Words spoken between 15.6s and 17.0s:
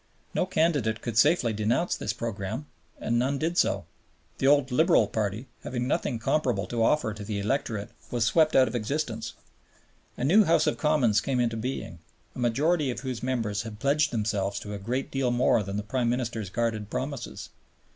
than the Prime Minister's guarded